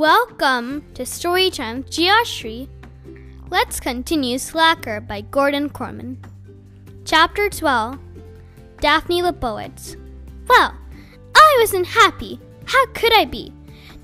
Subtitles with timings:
[0.00, 2.70] Welcome to Storytime Geoshri.
[3.50, 6.16] Let's continue Slacker by Gordon Korman.
[7.04, 7.98] Chapter 12
[8.80, 9.96] Daphne Leibowitz.
[10.48, 10.74] Well,
[11.34, 12.40] I wasn't happy.
[12.64, 13.52] How could I be?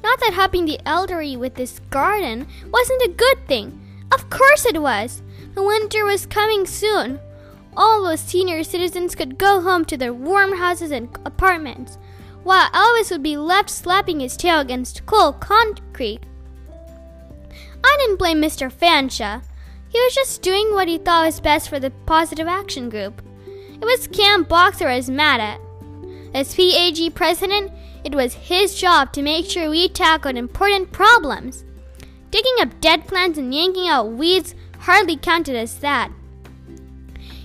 [0.02, 3.80] Not that helping the elderly with this garden wasn't a good thing.
[4.12, 5.22] Of course it was.
[5.54, 7.18] The winter was coming soon.
[7.74, 11.96] All those senior citizens could go home to their warm houses and apartments
[12.46, 16.20] while Elvis would be left slapping his tail against cold concrete.
[17.82, 18.72] I didn't blame Mr.
[18.72, 19.42] Fanshawe.
[19.88, 23.20] He was just doing what he thought was best for the Positive Action Group.
[23.48, 25.60] It was Cam Boxer I was mad at.
[26.34, 27.72] As PAG president,
[28.04, 31.64] it was his job to make sure we tackled important problems.
[32.30, 36.12] Digging up dead plants and yanking out weeds hardly counted as that.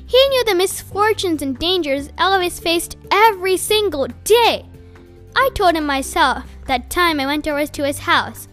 [0.05, 4.67] He knew the misfortunes and dangers Elvis faced every single day.
[5.35, 8.47] I told him myself that time I went over to his house.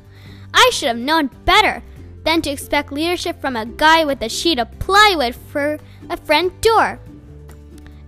[0.55, 1.83] I should have known better
[2.25, 5.79] than to expect leadership from a guy with a sheet of plywood for
[6.11, 7.01] a front door.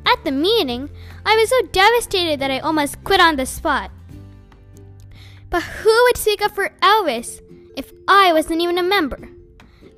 [0.07, 0.91] At the meeting,
[1.25, 3.91] I was so devastated that I almost quit on the spot.
[5.49, 7.41] But who would speak up for Elvis
[7.77, 9.29] if I wasn't even a member?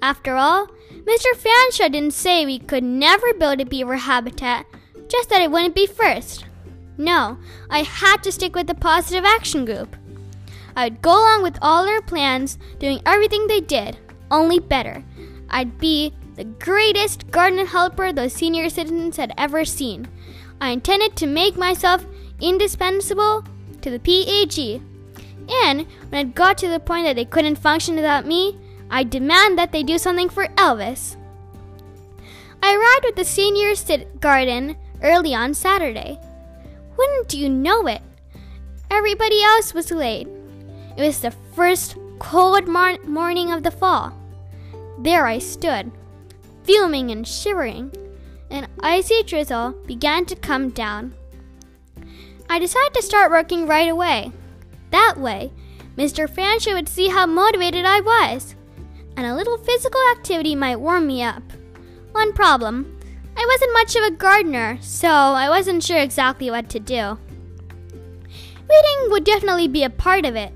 [0.01, 1.34] After all, Mr.
[1.34, 4.67] Fanshawe didn't say we could never build a beaver habitat,
[5.09, 6.45] just that it wouldn't be first.
[7.03, 7.36] No,
[7.69, 9.97] I had to stick with the positive action group.
[10.77, 13.98] I'd go along with all their plans, doing everything they did,
[14.31, 15.03] only better.
[15.50, 20.06] I'd be the greatest garden helper those senior citizens had ever seen.
[20.61, 22.06] I intended to make myself
[22.41, 23.45] indispensable
[23.80, 24.80] to the PAG.
[25.64, 29.58] And when it got to the point that they couldn't function without me, I demand
[29.58, 31.17] that they do something for Elvis.
[32.62, 33.75] I arrived at the senior
[34.20, 36.20] garden early on Saturday.
[36.97, 38.03] Wouldn't you know it?
[38.91, 40.29] Everybody else was late.
[40.97, 44.13] It was the first cold mar- morning of the fall.
[44.98, 45.91] There I stood,
[46.64, 47.92] fuming and shivering.
[48.51, 51.14] An icy drizzle began to come down.
[52.48, 54.30] I decided to start working right away.
[54.91, 55.53] That way,
[55.97, 56.29] Mr.
[56.29, 58.55] Fanshawe would see how motivated I was,
[59.17, 61.42] and a little physical activity might warm me up.
[62.13, 62.98] One problem
[63.37, 67.19] I wasn't much of a gardener, so I wasn't sure exactly what to do.
[68.69, 70.53] Reading would definitely be a part of it.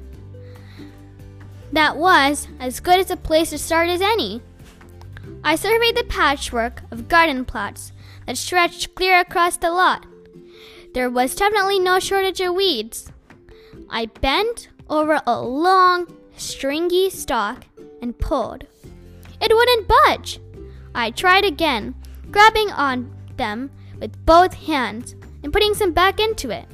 [1.72, 4.40] That was as good as a place to start as any.
[5.42, 7.92] I surveyed the patchwork of garden plots
[8.26, 10.06] that stretched clear across the lot.
[10.94, 13.12] There was definitely no shortage of weeds.
[13.90, 17.66] I bent over a long, stringy stalk
[18.00, 18.64] and pulled.
[19.40, 20.40] It wouldn't budge.
[20.94, 21.94] I tried again,
[22.30, 23.70] grabbing on them
[24.00, 26.66] with both hands and putting some back into it.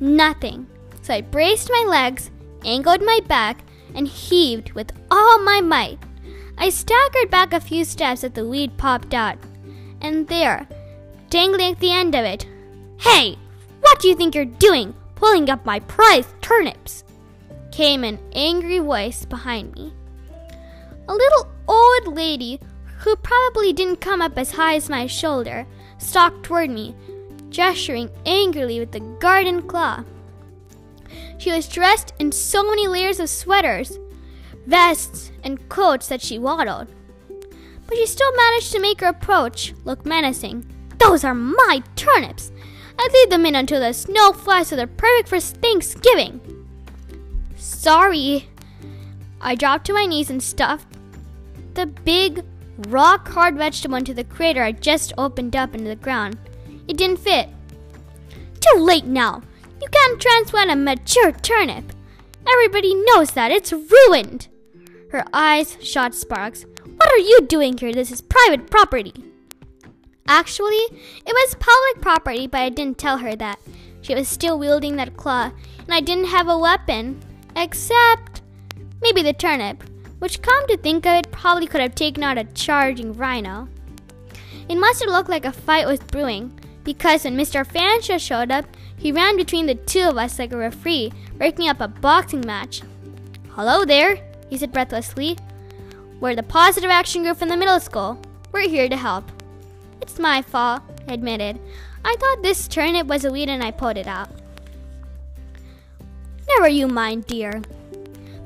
[0.00, 0.66] Nothing.
[1.02, 2.30] So I braced my legs,
[2.64, 3.62] angled my back,
[3.94, 5.98] and heaved with all my might.
[6.58, 9.38] I staggered back a few steps as the weed popped out.
[10.00, 10.66] And there,
[11.28, 12.46] dangling at the end of it,
[12.98, 13.36] Hey,
[13.80, 17.04] what do you think you're doing, pulling up my prized turnips?
[17.70, 19.92] came an angry voice behind me.
[21.08, 22.60] A little old lady
[23.00, 25.66] who probably didn't come up as high as my shoulder,
[25.98, 26.94] stalked toward me,
[27.48, 30.04] gesturing angrily with the garden claw.
[31.38, 33.98] She was dressed in so many layers of sweaters,
[34.66, 36.88] vests, and coats that she waddled.
[37.86, 40.66] But she still managed to make her approach look menacing.
[40.98, 42.52] Those are my turnips!
[42.98, 46.40] I'd leave them in until the snow flies so they're perfect for Thanksgiving.
[47.56, 48.48] Sorry.
[49.40, 50.86] I dropped to my knees and stuffed
[51.72, 52.44] the big
[52.88, 56.38] rock hard vegetable into the crater I just opened up into the ground.
[56.88, 57.48] It didn't fit.
[58.60, 59.42] Too late now.
[59.80, 61.92] You can't transplant a mature turnip.
[62.46, 63.50] Everybody knows that.
[63.50, 64.48] It's ruined.
[65.10, 66.64] Her eyes shot sparks.
[66.84, 67.92] What are you doing here?
[67.92, 69.14] This is private property.
[70.26, 73.58] Actually, it was public property, but I didn't tell her that.
[74.02, 77.20] She was still wielding that claw, and I didn't have a weapon.
[77.56, 78.42] Except
[79.02, 79.82] maybe the turnip
[80.20, 83.68] which, come to think of it, probably could have taken out a charging rhino.
[84.68, 87.66] It must have looked like a fight was brewing, because when Mr.
[87.66, 88.64] Fanshawe showed up,
[88.96, 92.82] he ran between the two of us like a referee, breaking up a boxing match.
[93.50, 94.18] Hello there,
[94.48, 95.36] he said breathlessly.
[96.20, 98.20] We're the Positive Action Group from the middle school.
[98.52, 99.32] We're here to help.
[100.02, 101.58] It's my fault, I admitted.
[102.04, 104.28] I thought this turnip was a weed and I pulled it out.
[106.48, 107.62] Never you mind, dear.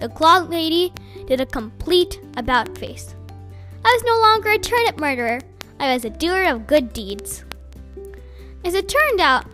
[0.00, 0.92] The clock lady
[1.26, 3.14] did a complete about face.
[3.84, 5.40] I was no longer a turnip murderer,
[5.78, 7.44] I was a doer of good deeds.
[8.64, 9.46] As it turned out,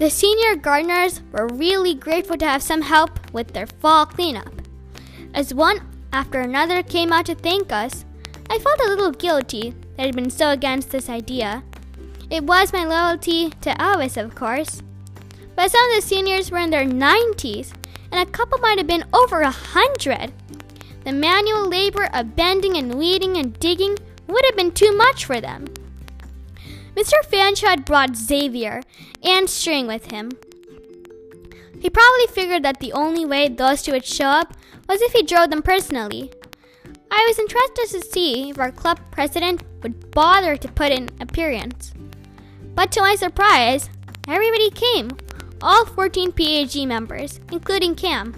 [0.00, 4.62] The senior gardeners were really grateful to have some help with their fall cleanup.
[5.34, 8.06] As one after another came out to thank us,
[8.48, 11.62] I felt a little guilty that I'd been so against this idea.
[12.30, 14.82] It was my loyalty to Elvis, of course.
[15.54, 17.74] But some of the seniors were in their 90s,
[18.12, 20.32] and a couple might have been over a hundred.
[21.04, 23.96] The manual labor of bending and weeding and digging
[24.26, 25.66] would have been too much for them.
[26.94, 27.14] Mr.
[27.24, 28.82] Fanshawe had brought Xavier
[29.22, 30.30] and String with him.
[31.80, 34.54] He probably figured that the only way those two would show up
[34.88, 36.30] was if he drove them personally.
[37.10, 41.92] I was interested to see if our club president would bother to put in appearance.
[42.74, 43.88] But to my surprise,
[44.28, 45.10] everybody came,
[45.62, 48.34] all 14 PAG members, including Cam.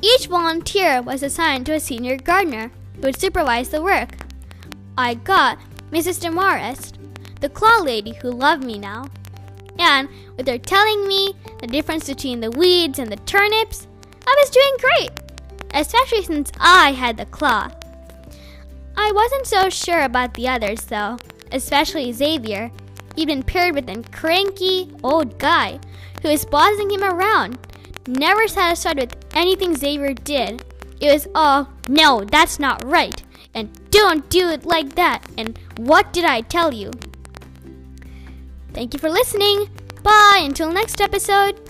[0.00, 4.10] Each volunteer was assigned to a senior gardener who would supervise the work.
[4.96, 5.58] I got
[5.90, 6.20] Mrs.
[6.20, 6.98] Demarest,
[7.40, 9.08] the claw lady who loved me now.
[9.78, 13.86] And with her telling me the difference between the weeds and the turnips,
[14.26, 15.10] I was doing great,
[15.74, 17.70] especially since I had the claw.
[18.96, 21.16] I wasn't so sure about the others, though,
[21.52, 22.70] especially Xavier.
[23.18, 25.80] He'd been paired with a cranky old guy
[26.22, 27.58] who was bossing him around,
[28.06, 30.62] never satisfied with anything Xavier did.
[31.00, 33.20] It was all, no, that's not right,
[33.54, 36.92] and don't do it like that, and what did I tell you?
[38.72, 39.68] Thank you for listening.
[40.04, 41.67] Bye until next episode.